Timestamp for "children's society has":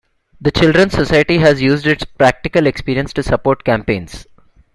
0.49-1.61